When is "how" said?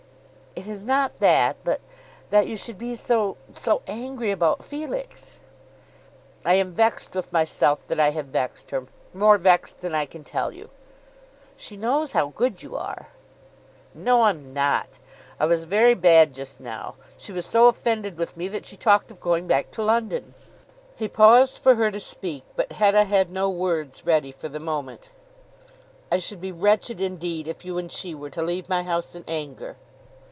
12.11-12.27